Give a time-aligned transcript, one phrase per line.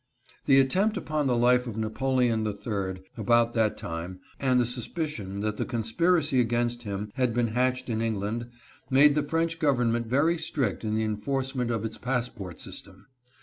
[0.47, 5.41] The attempt upon the life of Napoleon III about that time, and the suspi cion
[5.41, 8.49] that the conspiracy against him had been hatched in England,
[8.89, 13.09] made the French government very strict in the enforcement of its passport system.